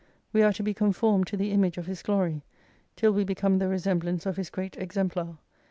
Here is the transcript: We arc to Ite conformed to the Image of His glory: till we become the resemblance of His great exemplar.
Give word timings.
We 0.33 0.41
arc 0.41 0.55
to 0.55 0.63
Ite 0.67 0.75
conformed 0.77 1.27
to 1.27 1.37
the 1.37 1.51
Image 1.51 1.77
of 1.77 1.85
His 1.85 2.01
glory: 2.01 2.41
till 2.95 3.11
we 3.13 3.23
become 3.23 3.59
the 3.59 3.67
resemblance 3.69 4.25
of 4.25 4.35
His 4.35 4.49
great 4.49 4.75
exemplar. 4.75 5.37